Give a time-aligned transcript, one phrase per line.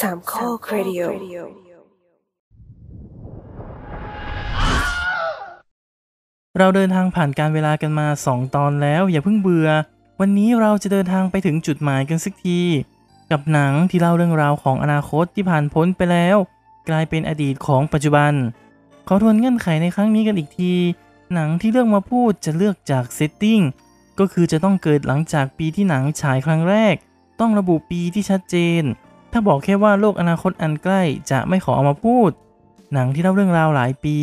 [0.00, 1.02] สามข้อครดิโอ
[6.58, 9.68] เราเดินทางผ่านการเวลากันมา 2 ตอนแล้วอย่าเพิ่งเบื่อ
[10.20, 12.60] วันนี้เราจะเดินทางไปถึงจุดหมายกันสักที
[13.30, 16.36] กับหนังที่เล่าเรื่องราวของอนาคตที่ผ่านพ้นไปแล้ว
[16.88, 18.32] กลายเป็นอดีตของปัจจุบัน
[19.08, 20.72] ขอทวนเงื่อนไขในครั้งนี้กันอีกที
[21.34, 23.60] หนังที่เลือกมาพูดจะเลือกจาก setting
[24.18, 26.94] ก็คือจะต้องเกิดหลังจากปีที่หนังฉายครั้งแรก
[27.40, 28.84] ต้องระบุปีที่ชัดเจน
[29.32, 32.30] ถ้าบอกแค่ว่าโลกอนาคตอันใกล้จะไม่ขอเอามาพูด
[32.92, 34.16] หนังที่เล่าเรื่องราวหลายปี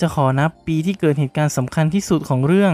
[0.00, 2.72] จะขอนับปีที่เกิดเหตุการณ์สำคัญที่สุดของเรื่อง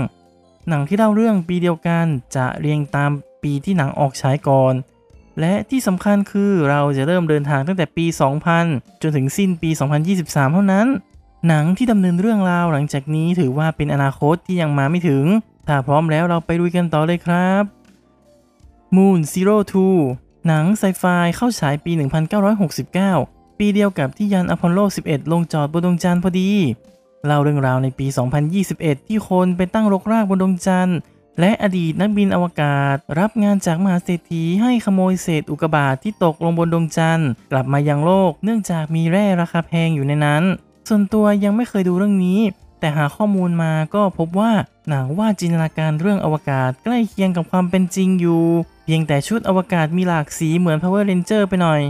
[0.69, 2.07] หนังที่เล่าเรื่องปีเดียวกัน
[2.37, 3.11] จะเรียงตาม
[3.43, 4.75] ปีที่หนังออกฉายก่อน
[5.41, 8.07] และที่สำคัญคือเราจะเริ่มเดินทางตั้งแต่ปี
[8.55, 9.71] 2000 จนถึงสิ้นปี
[10.13, 10.87] 2023 เท่านั้น
[11.49, 15.25] หนังที่ดำเนินเรื่องราวหลังจากนี้ถือว่าเป็นอนาคตที่ยังมาไม่ถึง
[15.67, 17.65] ถ้าพร้อมแล้วเราไปดูกันต่อเลยครับ
[18.97, 19.99] Moon Zero Two
[20.47, 21.05] หนังไซไฟ
[21.37, 21.93] เข้าฉายปี
[22.77, 26.51] 1969 ปีเดียวกับที่ยานอพอลโล 11 ลงจอดบนดวงจันทร์พอดี
[27.27, 28.07] เล่าเรื่องราวในปี
[28.57, 30.99] 2021 ที่คนไปตั้งรกรากบนดวงจันทร์
[31.41, 40.43] และอดีตนักบินอวกาศ รับงานจากมหาเศรษฐีให้ขโมยเศษอุกกาบาตที่ตกลงบนดวงจันทร์ กลับมายังโลกเนื่องจากมีแร่ราคาแพงอยู่ในนั้น
[40.89, 42.41] ส่วนตัวยังไม่เคยดูเรื่องนี้
[42.81, 44.53] แต่หาข้อมูลมาก็พบว่า
[44.89, 48.45] หนังว่าดจินตนาการเรื่องอวกาศใกล้เคียงกับความเป็นจริงอยู่
[48.91, 51.81] พียงแต่ชุดอวกาศมีหลากสีเหมือน Power Ranger ไปหน่อย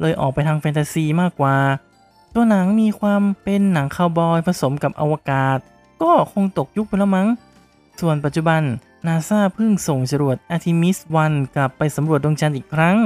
[0.00, 1.56] เลยออกไปทางแฟนตาซีมากกว่า
[2.34, 5.58] ตัวหนังมีความเป็นหนังคาวบอยผสมกับอวกาศ
[6.02, 7.28] ก็คงตกยุคไปแล้วมั้ง
[8.00, 8.62] ส่วนปัจจุบัน
[9.06, 12.96] นาซาเพิ่งส่งจรวด Artemis 1 กลับไปสำรวจดวงจันทร์อีกครั้ง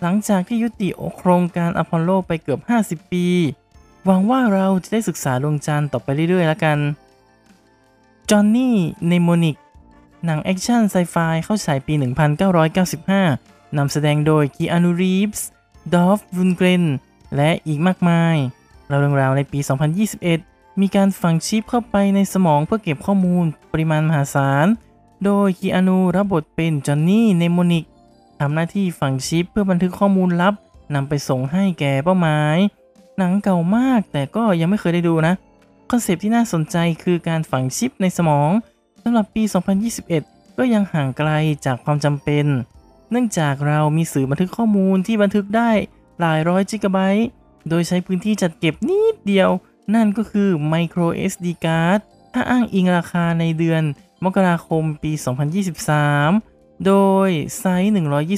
[0.00, 3.26] หลังจากที่ยุติโครงการอพอลโลไปเกือบ 50 ปี
[4.04, 6.78] หวังว่าเราจะได้ศึกษาดวงจันทร์ต่อไปเรื่อยๆแล้วกัน
[8.30, 9.56] Johnny Mnemonic
[10.24, 11.94] หนังแอคชั่นไซไฟเข้าฉายปี
[13.20, 16.84] 1995 นำแสดงโดย Keanu Reeves Dolph Lundgren
[17.36, 18.36] และอีกมากมาย
[18.88, 19.58] เล่าเรื่องราวในปี
[20.20, 24.66] 2021 มีการฝังชิปเข้าไปในสมองเพื่อเก็บข้อมูลปริมาณมหาศาล
[25.24, 27.84] โดยกีอานูรับบทเป็น Johnny Mnemonic
[28.40, 30.54] ทำหน้าที่ฝังชิปเพื่อบันทึกข้อมูลลับ
[30.94, 32.56] นำไปส่งให้แก่เป้าหมาย
[33.18, 35.34] หนังเก่ามากแต่ก็ยังไม่เคยได้ดูนะ
[35.90, 38.50] concept ที่น่าสนใจคือการฝังชิปในสมอง
[39.02, 39.42] สำหรับปี
[40.00, 41.30] 2021 ก็ยังห่างไกล
[41.66, 42.46] จากความจำเป็น
[43.10, 45.70] เนื่องจากเรามีสื่อบันทึกข้อมูลที่บันทึกได้
[46.20, 47.28] หลายร้อยกิกะไบต์
[47.68, 49.50] โดยใช้พื้นที่จัดเก็บนิดเดียว
[49.94, 52.00] นั่นก็คือ micro SD card
[52.34, 53.82] ถ้าอ้างอิงราคาในเดือน
[54.24, 55.12] มกราคมปี
[55.98, 56.94] 2023 โด
[57.26, 57.28] ย
[57.58, 57.92] ไซส์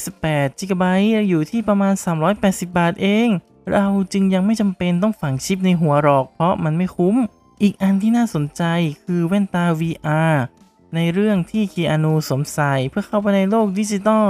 [0.06, 1.94] 128จิกะไบต์อยู่ที่ประมาณ
[2.34, 3.28] 380 บาทเอง
[3.72, 7.16] เราจึงยังไม่จำเป็นต้องฝังชิปในหัวหรอก เพราะมันไม่คุ้ม
[7.62, 8.62] อีกอันที่น่าสนใจ
[9.04, 10.34] คือแว่นตา VR
[10.94, 14.26] ในเรื่องที่คีอานูสวมใส่เพื่อเข้าไปในโลกดิจิตอล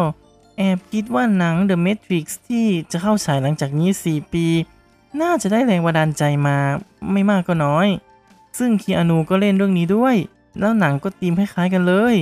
[0.56, 4.46] แอบคิดว่าหนัง The Matrix ที่จะเข้าฉายหลังจากนี้ 4 ปี
[5.20, 6.56] น่าจะได้แรงบันดาลใจมา
[7.12, 7.88] ไม่มากก็น้อย
[8.58, 10.16] ซึ่งคีอานูก็เล่นเรื่องนี้ด้วย
[10.58, 12.14] แล้วหนังก็ตีมคล้ายๆกันเลย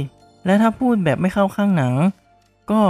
[0.45, 1.95] และถ้าพูดแบบไม่เข้าข้างหนัง
[2.71, 2.83] ก็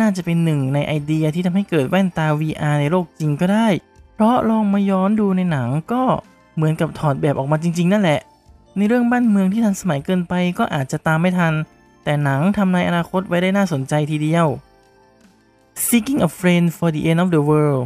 [0.00, 3.68] น่าจะเป็นหนึ่งในไอเดียที่ทำให้เกิดแว่นตา VR ในโลกจริงก็ได้
[4.14, 6.04] เพราะลองมาย้อนดูในหนังก็
[6.56, 8.20] เหมือนกับถอดแบบออกมาจริง ๆ นั่นแหละ
[8.76, 11.54] ในเรื่องบ้านเมืองที่ทันสมัยเกินไปก็อาจจะตามไม่ทัน
[12.04, 14.46] แต่หนังทำในอนาคตไว้ได้น่าสนใจทีเดียว
[15.86, 17.82] Seeking a Friend for the End of the World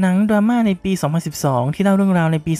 [0.00, 0.92] หนังดราม่าในปี
[1.34, 2.52] 2012 ที่เล่าเรื่องราวในปี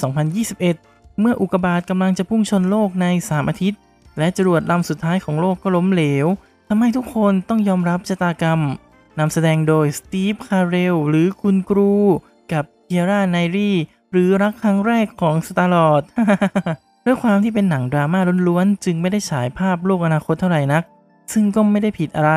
[0.56, 3.80] 2021 เมื่ออุกกาบาตกำลังจะพุ่งชนโลกใน 3 อาทิตย์
[4.18, 6.26] และจรวดลำสุดท้ายของโลกก็ล้มเหลว
[6.68, 8.60] ทำให้ทุกคนต้องยอมรับชะตากรรม
[9.18, 11.92] นำแสดงโดย Steve Carell หรือคุณครู
[12.52, 13.70] กับ Keira Knightley
[14.12, 16.02] หรือรักครั้งแรกของ Star-Lord
[17.04, 20.82] ด้วยความที่เป็นหนังดราม่าล้วนๆ จึงไม่ได้ฉายภาพโลกอนาคตเท่าไหร่นัก
[21.32, 22.32] ซึ่งก็ไม่ได้ผิดอะไร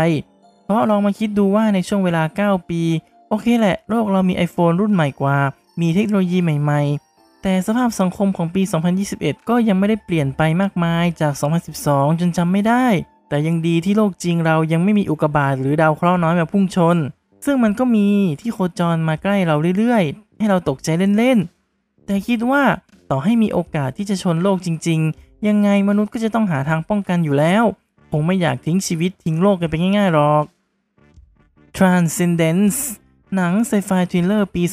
[0.64, 2.82] เพราะลองมาคิดดูว่าในช่วงเวลา 9 ปี
[3.30, 5.38] โอเคแหละ โลกเรามี iPhone รุ่นใหม่กว่า
[5.82, 8.62] มีเทคโนโลยีใหม่ๆ แต่สภาพสังคมของปี
[9.06, 11.34] 2021 ก็ยังไม่ได้เปลี่ยนไปมากมายจาก
[11.78, 12.86] 2012 จนจำไม่ได้
[13.30, 16.98] แต่ยังดีที่โลกจริงเรายังไม่มีอุกกาบาตหรือดาวเคราะห์น้อยมาพุ่งชน
[17.46, 18.08] ซึ่งมันก็มี
[18.42, 21.55] ที่โคจรมาใกล้เราเรื่อยๆ ให้เราตกใจเล่นๆ
[22.06, 22.64] แต่คิดว่า
[23.12, 27.64] ต่อให้มีโอกาสที่จะชนโลกจริง ๆ ยังไงมนุษย์ก็จะต้องหาทางป้องกันอยู่แล้ว
[28.12, 30.44] คงไม่อยากทิ้งชีวิตทิ้งโลกกันไปง่ายๆหรอก
[31.78, 32.78] Transcendence
[33.36, 34.64] หนังไซไฟ thriller ปี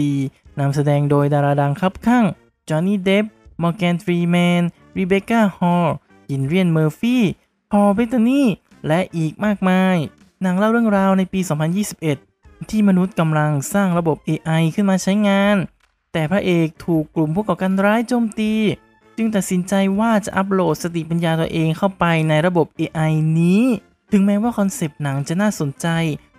[0.00, 2.24] 2014 นำแสดงโดยดาราดังคับคั่ง
[2.68, 3.24] Johnny Depp
[3.62, 4.62] Morgan Freeman
[4.96, 5.86] Rebecca Hall
[6.28, 8.42] Cillian Murphy Paul Bettany
[8.86, 9.96] และอีกมากมาย
[10.42, 11.40] หนังเล่าเรื่องราวในปี
[12.04, 15.56] 2021 ที่มนุษย์กำลังสร้างระบบ AI ขึ้นมาใช้งาน
[16.14, 18.52] แต่พระเอกถูกกลุ่มผู้ก่อการร้ายโจมตี
[19.16, 23.62] จึงตัดสินใจว่าจะอัปโหลดสติปัญญาตัวเองเข้าไปในระบบ AI นี้
[24.12, 25.86] ถึงแม้ว่า concept หนังจะน่าสนใจ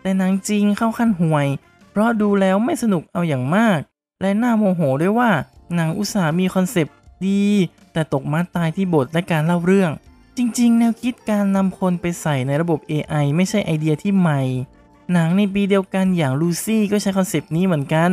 [0.02, 1.48] แต่หนังจริงเข้าขั้นห่วย
[1.92, 3.80] เพราะดูแล้วไม่สนุกเอาอย่างมาก
[4.22, 5.32] และน่าโมโหด้วยว่า
[5.76, 6.96] หนังอุตสาห์มี concept
[7.28, 7.44] ดี
[7.94, 9.92] แต่ตกมาตายที่บทและการเล่าเรื่อง
[10.38, 14.42] จริงๆ แนวคิดการนำคนไปใส่ในระบบ AI ไม่ใช่ไอเดียที่ใหม่
[15.14, 18.12] หนังในปีเดียวกันอย่างลูซี่ก็ใช้ concept นี้เหมือนกัน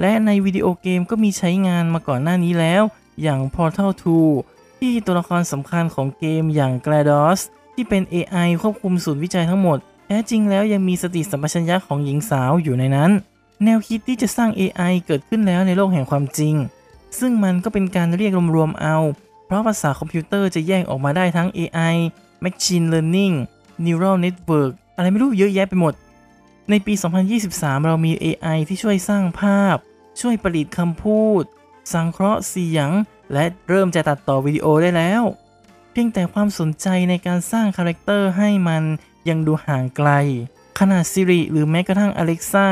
[0.00, 2.82] และในวิดีโอเกมก็มีใช้งานมาก่อนหน้านี้แล้ว
[3.22, 3.90] อย่าง Portal
[4.36, 7.40] 2 ที่ตัวละครสำคัญของเกมอย่าง GLaDOS
[7.74, 13.10] ที่เป็น AI ควบคุมศูนย์วิจัยทั้งหมด แท้จริงแล้วยังมีสติสัมปชัญญะของหญิงสาวอยู่ในนั้น
[13.64, 16.54] แนวคิดที่จะสร้าง AI เกิดขึ้นแล้วในโลกแห่งความจริง
[17.18, 18.96] ซึ่งมันก็เป็นการเรียกรวมๆเอา
[19.46, 21.94] เพราะภาษาคอมพิวเตอร์จะแยกออกมาได้ทั้ง AI
[22.44, 23.34] Machine Learning
[23.84, 25.92] Neural Network อะไรไม่รู้เยอะแยะไปหมด
[26.70, 26.94] ในปี
[27.40, 29.76] 2023 เรามี AI ที่ช่วยสร้างภาพ
[30.20, 31.42] ช่วยผลิตคำพูด
[31.92, 32.88] สังเคราะห์เสียง
[33.32, 35.22] และเริ่มจะตัดต่อวิดีโอได้แล้ว
[35.92, 38.82] เพียงแต่ความสนใจในการสร้าง character ให้มัน
[39.28, 40.10] ยังดูห่างไกล
[40.78, 42.68] ขนาด Siri หรือแม้กระทั่ง Alexa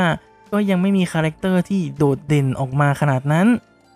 [0.51, 3.47] ก็ยังไม่มี character ที่โดดเด่นออกมาขนาดนั้น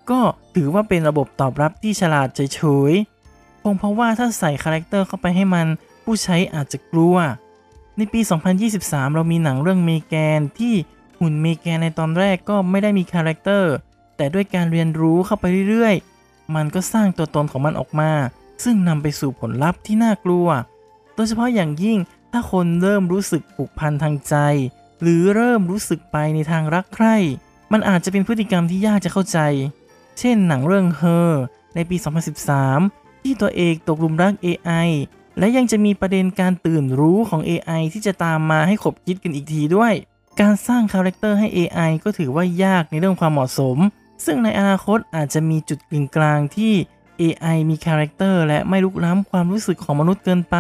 [0.09, 0.21] ก็
[0.55, 5.67] ถือว่าเป็นระบบตอบรับที่ฉลาดเฉยๆคงเพราะว่าถ้าใส่ character เข้าไปให้มัน
[6.03, 7.15] ผู้ใช้อาจจะกลัว
[7.97, 8.21] ในปี
[8.67, 10.73] 2023 เรามีหนังเรื่อง M3GAN ที่
[11.19, 13.73] หุ่น M3GAN ในตอนแรกก็ไม่ได้มี character
[14.17, 18.11] แต่ด้วยการเรียนรู้เข้าไปเรื่อยๆ มันก็สร้างตัวตนของมันออกมา
[18.63, 20.47] ซึ่งนำไปสู่ผลลัพธ์ที่น่ากลัว
[21.15, 21.97] โดยเฉพาะอย่างยิ่ง
[22.31, 24.35] ถ้าคนเริ่มรู้สึกผูกพันทางใจ
[25.01, 27.15] หรือเริ่มรู้สึกไปในทางรักใคร่
[27.71, 29.39] มันอาจจะเป็นพฤติกรรมที่ยากจะเข้าใจ
[30.19, 31.31] เช่นหนังเรื่อง Her
[31.75, 31.97] ในปี
[32.61, 34.89] 2013 ที่ตัวเอกตกหลุมรัก AI
[35.39, 39.93] และยังจะมีประเด็นการตื่นรู้ของ AI ที่จะตามมาให้ขบคิดกันอีกทีด้วย
[40.41, 43.77] การสร้าง character ให้ AI ก็ถือว่ายากในเรื่องความเหมาะสม
[44.25, 46.73] ซึ่งในอนาคตอาจจะมีจุดกึ่งกลางที่
[47.21, 50.57] AI มี character และไม่ลุกล้ำความรู้สึกของมนุษย์เกินไป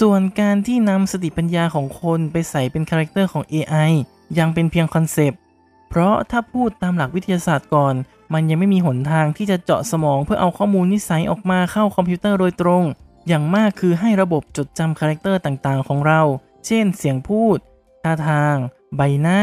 [0.00, 3.90] ส่วนการที่นำสติปัญญาของคนไปใส่เป็น character ของ AI
[4.38, 5.40] ยังเป็นเพียง concept
[5.88, 7.94] เพราะถ้าพูดตามหลักวิทยาศาสตร์ก่อน
[8.32, 12.84] มันยังไม่มีหนทางที่จะเจาะสมองเพื่อเอาข้อมูลนิสัยออกมาเข้าคอมพิวเตอร์โดยตรง
[13.28, 16.20] อย่างมากคือให้ระบบจดจำ character ต่างๆ ของเรา
[16.66, 17.58] เช่น เสียงพูด
[18.02, 18.56] ท่าทาง
[18.96, 19.40] ใบหน้า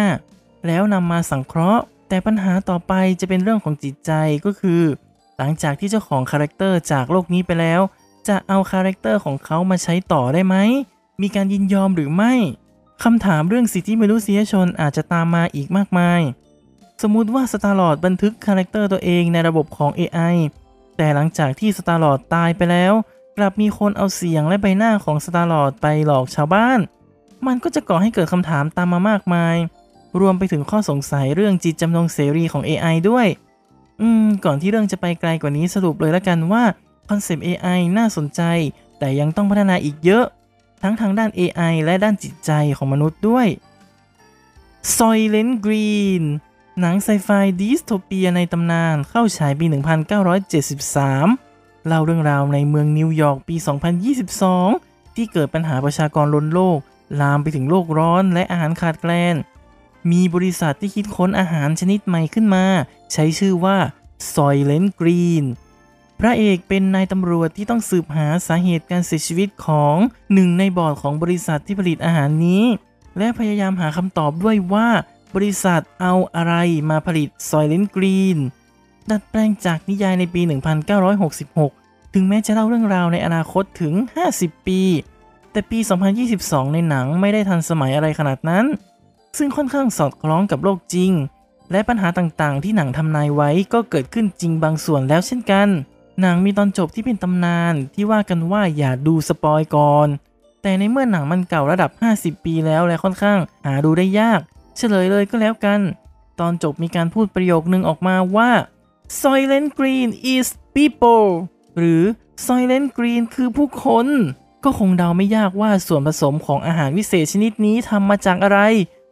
[0.68, 4.12] แล้วนำมาสังเคราะห์ แต่ปัญหาต่อไปจะเป็นเรื่องของจิตใจ
[4.46, 4.82] ก็คือ
[5.38, 7.82] หลังจากที่เจ้าของ character จากโลกนี้ไปแล้ว
[8.28, 10.56] จะเอา character ของเขามาใช้ต่อได้ไหม
[11.22, 12.34] มีการยินยอมหรือไม่
[13.04, 16.22] คำถามเรื่องสิทธิมนุษยชนอาจจะตามมาอีกมากมาย
[17.02, 20.36] สมมุติว่า Star-Lord บันทึก character ตัวเองในระบบของ AI
[20.98, 22.94] แต่หลังจากที่ Star-Lord ตายไปแล้ว
[23.44, 26.80] กลับมีคนเอาเสียงและใบหน้าของ Star-Lord ไปหลอกชาวบ้าน
[27.48, 29.56] มันก็จะก่อให้เกิดคำถามตามมามากมาย
[30.20, 33.28] รวมไปถึงข้อสงสัยเรื่องเจตจำนงเสรีของ AI ด้วย
[34.02, 36.64] อืม ก่อนที่เรื่องจะไปไกลกว่านี้สรุปเลยละกันว่า
[37.10, 38.42] concept AI น่าสนใจ
[39.00, 40.26] แต่ยังต้องพัฒนาอีกเยอะ
[40.84, 43.48] ทั้งทางด้าน AI และด้านจิตใจของมนุษย์ด้วย
[44.96, 46.24] Soylent Green
[46.80, 47.30] หนังไซไฟ
[47.60, 51.51] ดิสโทเปียในตำนานเข้าฉายปี 1973
[51.88, 53.56] เล่าเรื่องราวในเมืองนิวยอร์กปี
[54.36, 56.80] 2022 ที่เกิดปัญหาประชากรล้นโลก
[57.22, 59.36] ลามไปถึงโลกร้อนและอาหารขาดแคลน
[60.12, 62.66] มีบริษัทที่คิดค้นอาหารชนิดใหม่ขึ้นมา
[63.14, 63.78] ใช้ชื่อว่า
[64.34, 65.46] Soylent Green
[66.20, 69.96] พระเอกเป็นนายตำรวจที่ต้องสืบหาสาเหตุการเสียชีวิตของ
[70.34, 72.64] หนึ่งในบอร์ดของบริษัทที่ผลิตอาหารนี้
[73.18, 74.88] และพยายามหาคำตอบด้วยว่า
[75.36, 76.54] บริษัทเอาอะไร
[76.90, 78.38] มาผลิต Soylent Green
[79.10, 80.42] ดัดแปลงจากนิยายในปี
[81.28, 83.94] 1966 ถึงแม้จะเล่าเรื่องราวในอนาคตถึง
[84.32, 84.82] 50 ปี
[85.52, 85.80] แต่ปี
[86.26, 88.66] 2022 ในหนังไม่ได้ทันสมัยอะไรขนาดนั้น
[89.38, 91.12] ซึ่งค่อนข้างสอดคล้องกับโลกจริง
[91.72, 95.68] และปัญหาต่างๆ ที่หนังทำนายไว้ก็เกิดขึ้นจริงบางส่วนแล้วเช่นกัน
[96.22, 100.08] หนังมีตอนจบที่เป็นตำนานที่ว่ากันว่าอย่าดูสปอยก่อน
[100.62, 104.40] แต่ในเมื่อหนังมันเก่าระดับ 50 ปีแล้วและค่อนข้างหาดูได้ยาก
[104.78, 105.80] เฉลยเลยก็แล้วกัน
[106.40, 108.50] ตอนจบมีการพูดประโยคนึงออกมาว่า
[109.20, 111.28] Soylent Green is people
[111.78, 112.04] หรือ
[112.46, 114.08] Soylent Green คือผู้คน
[114.64, 118.60] ก็คงเดาไม่ยากว่าส่วนผสมของอาหารวิเศษชนิดนี้ทำมาจากอะไร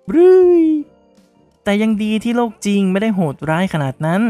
[0.08, 0.63] บรึย
[1.63, 4.22] แต่ยังดีที่โลกจริงไม่ได้โหดร้ายขนาดนั้น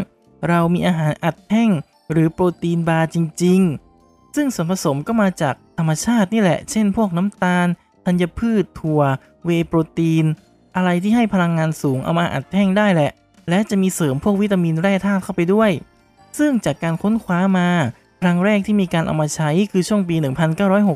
[0.47, 1.69] เรามีอาหารอัดแท่ง
[2.11, 3.59] หรือโปรตีนบาร์จริง
[3.99, 7.67] ๆ ซึ่งส่วนผสมก็มาจากธรรมชาตินี่แหละ เช่นพวกน้ำตาล
[8.05, 9.01] ธัญพืช ถั่ว
[9.43, 10.25] เวยโปรตีน
[10.75, 13.11] อะไรที่ให้พลังงานสูงเอามาอัดแท่งได้แหละ
[13.49, 15.71] และจะมีเสริมพวกวิตามินแร่ธาตุเข้าไปด้วย
[16.37, 17.69] ซึ่งจากการค้นคว้ามา
[18.21, 20.15] ครั้งแรกที่มีการเอามาใช้คือช่วงปี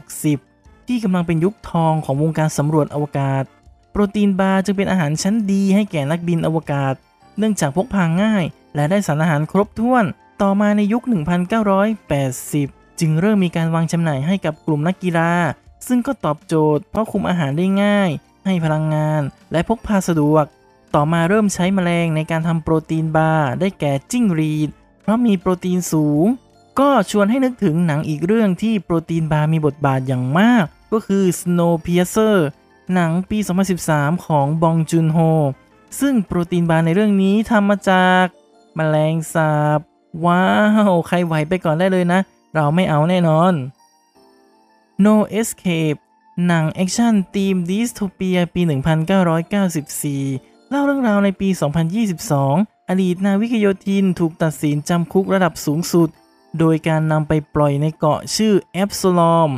[0.04, 3.44] 1960 ที่กำลังเป็นยุคทองของวงการสำรวจอวกาศ
[3.92, 6.94] โปรตีนบาร์จึงเป็นอาหารชั้นดีให้แก่นักบินอวกาศ
[7.38, 8.44] เนื่องจากพกพาง่าย
[8.76, 10.06] และได้สารอาหารครบถ้วน
[10.42, 11.04] ต่อมาในยุค
[12.22, 15.32] 1980 จึงเริ่มมีการวางจำหน่ายให้กับกลุ่มนักกีฬา
[15.88, 18.10] ซึ่งก็ตอบโจทย์เพราะคุมอาหารได้ง่าย
[18.46, 20.46] ให้พลังงาน และพกพาสะดวก
[20.96, 24.70] ต่อมาเริ่มใช้แมลงในการทำโปรตีนบาร์ได้แก่จิ้งหรีด
[25.02, 26.26] เพราะมีโปรตีนสูง
[26.80, 32.36] ก็ชวนให้นึกถึงหนังอีกเรื่องที่โปรตีนบาร์มีบทบาทอย่างมาก ก็คือ Snowpiercer
[32.94, 33.38] หนังปี
[33.82, 35.18] 2013 ของบองจุนโฮ
[36.00, 38.26] ซึ่งโปรตีนบาร์ในเรื่องนี้ทำมาจาก
[38.76, 39.80] แมลงสาบ
[40.26, 40.44] ว้า
[40.90, 42.20] ว ใครไหวไปก่อนได้เลยนะ
[42.54, 43.54] เราไม่เอาแน่นอน
[45.06, 46.00] No Escape
[46.48, 51.50] หนังแอคชั่นธีมดิสโทเปียปี 1994 เล่าเรื่องราวในปี
[52.20, 56.10] 2022 อดีตนาวิกโยธินถูกตัดสินจำคุกระดับสูงสุด
[56.60, 59.50] โดยการนำไปปล่อยในเกาะชื่อ Absolom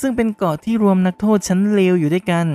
[0.00, 2.46] ซึ่งเป็นเกาะที่รวมนักโทษชั้นเลวอยู่ด้วยกัน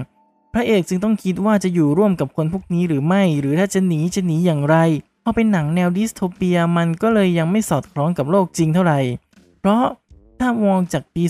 [0.53, 4.75] พระเอกจึงต้องคิดว่าจะอยู่ร่วมกับคนพวกนี้หรือไม่ หรือถ้าจะหนีจะหนีอย่างไร
[5.23, 8.99] พอเป็นหนังแนวดิสโทเปียมันก็เลยยังไม่สอดคล้องกับโลกจริงเท่าไหร่
[9.59, 9.83] เพราะ
[10.39, 11.23] ถ้ามองจากปี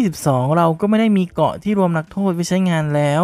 [0.00, 3.22] 2022 เราก็ไม่ได้มีเกาะที่รวมนักโทษไว้ใช้งานแล้ว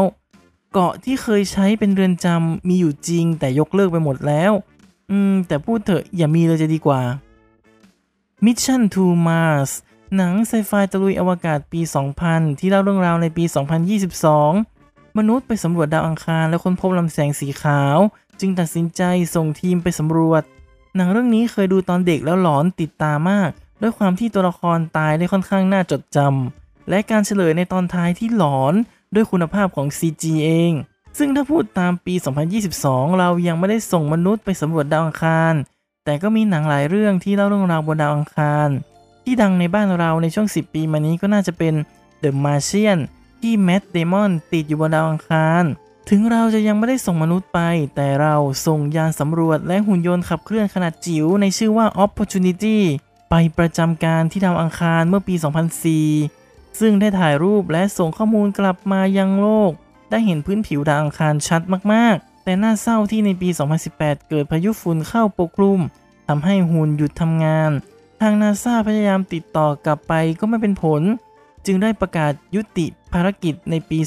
[0.72, 4.52] เกาะที่เคยใช้เป็นเรือนจำมีอยู่จริงแต่ยกเลิกไปหมดแล้ว
[5.10, 7.02] อืม แต่พูดเถอะอย่ามีเลยจะดีกว่า
[8.44, 9.70] Mission to Mars
[10.16, 11.80] หนังไซไฟตะลุยอวกาศปี
[12.20, 13.44] 2000 ที่เล่าเรื่องราวในปี
[14.30, 17.98] 2022 มนุษย์ไปสำรวจดาวอังคารและค้นพบลำแสงสีขาว
[18.40, 19.02] จึงตัดสินใจ
[19.34, 20.42] ส่งทีมไปสำรวจ
[20.96, 23.50] หนังเรื่องนี้เคยดูตอนเด็กแล้วหลอนติดตามาก
[23.82, 28.74] ด้วยความที่ตัวละครตายได้ค่อนข้างน่าจดจำและการเฉลยในตอนท้ายที่หลอน
[29.14, 30.72] ด้วยคุณภาพของ CG เอง
[31.18, 32.14] ซึ่งถ้าพูดตามปี
[32.66, 35.54] 2022 เรายังไม่ได้ส่งมนุษย์ไปสำรวจดาวอังคาร
[36.04, 38.68] แต่ก็มีหนังหลายเรื่องที่เล่าเรื่องราวบนดาวอังคาร
[39.24, 41.74] ที่ดังในบ้านเราในช่วง 10 ปีมานี้ก็น่าจะเป็น
[42.22, 42.98] The Martian
[43.40, 45.64] ที่แมตต์เดมอนติดอยู่บนดาวอังคาร
[46.10, 47.60] ถึงเราจะยังไม่ได้ส่งมนุษย์ไป
[47.96, 48.34] แต่เรา
[48.66, 52.78] ส่งยานสำรวจและหุ่นยนต์ขับเคลื่อนขนาดจิ๋วในชื่อว่า Opportunity
[53.30, 55.34] ไปประจำการที่ดาวอังคารเมื่อปี
[55.96, 56.45] 2004
[56.78, 59.72] ซึ่งได้ถ่ายรูปและส่งข้อมูลกลับมายังโลก
[60.10, 63.48] ได้เห็นพื้นผิวดาวอังคารชัดมากๆ แต่น่าเศร้าที่ในปี
[63.88, 65.80] 2018 เกิดพายุฝุ่นเข้าปกคลุม
[66.28, 67.70] ทำให้หุ่นหยุดทำงาน
[68.20, 71.02] ทางนาซาพยายามติดต่อกลับไปก็ไม่เป็นผล
[71.66, 73.98] จึงได้ประกาศยุติภารกิจในปี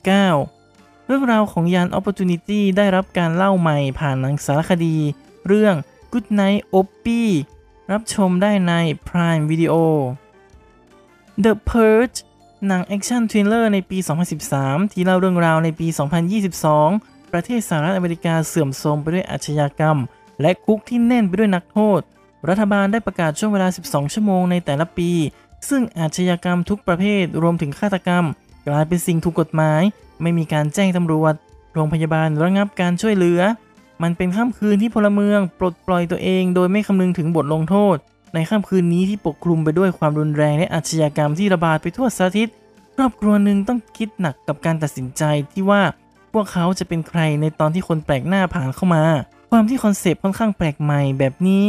[0.00, 4.96] 2019 เรื่องราวของยาน Opportunity ได้รับการเล่าใหม่ผ่านหนังสารคดี
[5.46, 5.74] เรื่อง
[6.12, 7.32] Good Night Oppy
[7.92, 8.72] รับชมได้ใน
[9.08, 9.74] Prime Video
[11.40, 12.18] The Purge
[12.66, 13.98] หนังแอคชั่น thriller ในปี
[14.44, 15.86] 2013 ที่เล่าเรื่องราวในปี
[16.60, 19.98] 2022 ประเทศสหรัฐอเมริกาเสื่อมโทรมไปด้วยอาชญากรรม
[20.40, 22.00] และคุกที่แน่นไปด้วยนักโทษ
[22.48, 25.10] รัฐบาลได้ประกาศช่วงเวลา 12 ชั่วโมงในแต่ละปี
[25.68, 28.24] ซึ่งอาชญากรรมทุกประเภทรวมถึงฆาตกรรม
[28.68, 29.82] กลายเป็นสิ่งถูกกฎหมาย
[30.22, 31.34] ไม่มีการแจ้งตำรวจ
[31.74, 33.40] โรงพยาบาลระงับการช่วยเหลือ
[34.02, 37.96] มันเป็นค่ำคืนที่พลเมืองปลดปล่อยตัวเอง โดยไม่คำนึงถึงบทลงโทษ
[38.34, 42.48] ในค่ำคืนนี้ที่ปกคลุมไปด้วยความรุนแรงและอาชญากรรมที่ระบาดไปทั่วสารทิศ
[42.96, 45.22] ครอบครัวหนึ่งต้องคิดหนักกับการตัดสินใจ
[45.52, 45.82] ที่ว่า
[46.32, 49.04] พวกเขาจะเป็นใครในตอนที่คนแปลกหน้าผ่านเข้ามา
[49.50, 51.66] ความที่คอนเซปต์ค่อนข้างแปลกใหม่แบบนี้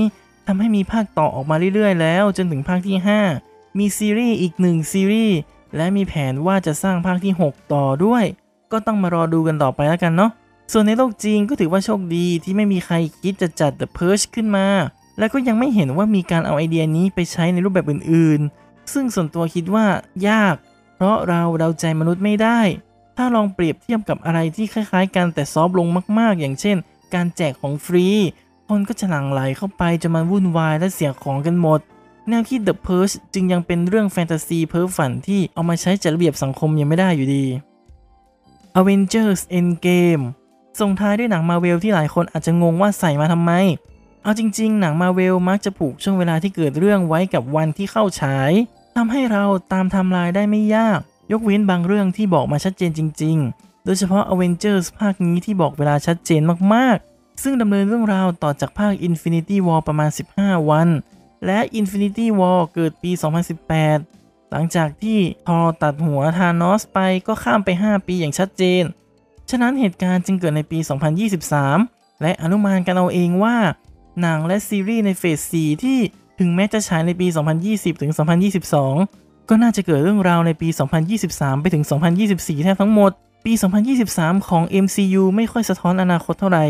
[0.47, 2.97] ทำให้มีภาคต่อออกมาเรื่อยๆ แล้ว จนถึงภาคที่
[3.37, 5.37] 5 มีซีรีส์อีกหนึ่งซีรีส์
[5.75, 8.23] และมีแผนว่าจะสร้างภาคที่ 6 ต่อด้วย
[8.71, 10.31] ก็ต้องมารอดูกันต่อไปแล้วกันเนาะ
[10.71, 14.67] ส่วนในโลกจริงก็ถือว่าโชคดีที่ไม่มีใครคิดจะจัด The Purge ขึ้นมา
[15.17, 19.85] และก็ยังไม่เห็นว่ามีการเอาไอเดียนี้ไปใช้ในรูปแบบอื่นๆ ซึ่งส่วนตัวคิดว่า
[20.27, 20.55] ยาก
[20.95, 22.59] เพราะเราเดาใจมนุษย์ไม่ได้
[23.17, 25.87] ถ้าลองเปรียบเทียบกับอะไรที่คล้ายๆ กันแต่ซอฟลง
[26.19, 26.77] มากๆ อย่างเช่น
[27.13, 28.07] การแจกของฟรี
[28.69, 31.79] คนก็จะหลั่งไหลเข้าไปจนมันวุ่นวายและเสียของกันหมด
[32.29, 37.45] แนวคิด The Purge จึงยังเป็นเรื่องแฟนตาซีเพ้อฝันที่เอามาใช้จัดระเบียบสังคมยังไม่ได้อยู่ดี
[38.79, 40.23] Avengers Endgame
[40.79, 43.51] ส่งท้ายด้วยหนังมาเวลที่หลายคนอาจจะงงว่าใส่มาทำไม
[44.23, 48.51] เอาจริง ๆ หนังมาเวลมักจะผูกช่วงเวลาที่เกิดเรื่องไว้กับวันที่เข้าฉาย
[48.95, 50.99] ทำให้เราตามทม์ไลน์ได้ไม่ยาก
[51.31, 56.41] ยกเว้นบางเรื่องที่บอกมาชัดเจนจริง ๆ โดยเฉพาะ Avengers ภาคนี้ที่บอกเวลาชัดเจน
[56.73, 60.87] มากๆ ซึ่งดำเนินเรื่องราวต่อจากภาค Infinity War ประมาณ 15 วัน
[61.45, 63.11] และ Infinity War เกิดปี
[63.81, 68.83] 2018 หลังจากที่ทอตัดหัวธานอสไปก็ข้ามไป 5 ปีอย่างชัดเจน
[69.49, 70.79] ฉะนั้นเหตุการณ์จึงเกิดในปี
[71.45, 73.55] 2023 และอนุมานกันเอาเองว่า
[74.21, 75.99] หนังและซีรีส์ในเฟส 4 ที่
[76.39, 77.27] ถึงแม้จะฉายในปี
[77.65, 78.11] 2020 ถึง
[78.79, 80.69] 2022 ก็น่าจะเกิดเรื่องราวในปี
[81.15, 81.83] 2023 ไปถึง
[82.23, 83.11] 2024 แทบทั้งหมด
[83.45, 83.53] ปี
[83.99, 86.65] 2023 ของ MCU ไม่ค่อยสะท้อนอนาคตเท่าไหร่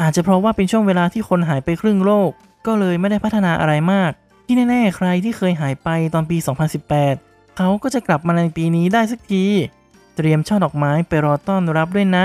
[0.00, 2.30] อาจจะเพราะว่าเป็นช่วงเวลาที่คนหายไปครึ่งโลก
[2.66, 4.10] ก็เลยไม่ได้พัฒนาอะไรมาก
[4.46, 6.36] ที่แน่ๆ ใครที่เคยหายไปตอนปี
[6.96, 9.44] 2018 เขาก็จะกลับมาในปีนี้ได้สักที
[10.16, 12.24] เตรียมช่อดอกไม้ไปรอต้อนรับด้วยนะ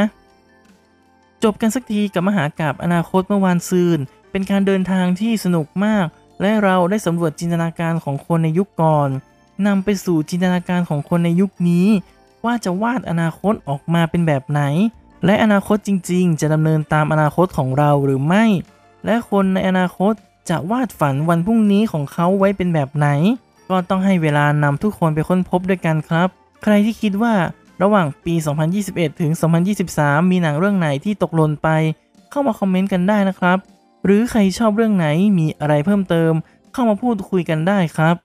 [1.43, 3.99] จบกันสักทีกับมหากาบอนาคตเมื่อวานซืน
[4.31, 6.05] เป็นการเดินทางที่สนุกมาก
[6.41, 9.09] และเราได้สำรวจจินตนาการของคนในยุคก่อน
[9.67, 11.87] นำไปสู่จินตนาการของคนในยุคนี้
[12.45, 14.61] ว่าจะวาดอนาคตออกมาเป็นแบบไหน
[15.25, 18.45] และอนาคตจริง ๆ จะดำเนินตามอนาคตของเราหรือไม่
[19.05, 20.13] และคนในอนาคต
[20.49, 23.07] จะวาดฝันวันพรุ่งนี้ของเขาไว้เป็นแบบไหน
[23.69, 26.27] ก็ต้องให้เวลานำทุกคนไปค้นพบด้วยกันครับ
[26.63, 27.33] ใครที่คิดว่า
[27.83, 28.33] ระหว่างปี
[28.77, 29.31] 2021 ถึง
[29.81, 31.69] 2023 มีหนังเรื่องไหนที่ตกหล่นไป
[32.29, 33.57] เข้ามาคอมเมนต์กันได้นะครับ
[34.05, 36.33] หรือใครชอบเรื่องไหนมีอะไรเพิ่มเติม
[36.73, 38.15] เข้ามาพูดคุยกันได้ครับ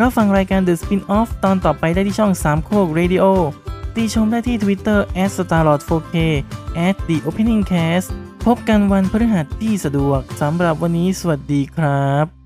[0.00, 3.24] รับฟังรายการ The Spin-off ตอนต่อไปได้ที่ช่อง3โคก Radio
[3.94, 4.98] ตีชมได้ที่ Twitter
[5.36, 6.16] @starlord4k
[7.08, 8.08] @the opening cast
[8.46, 12.39] พบกันวันพฤหัสที่สะดวกสำหรับวันนี้สวัสดีครับ